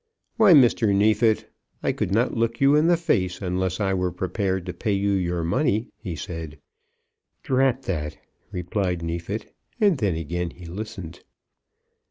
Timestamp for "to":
4.65-4.73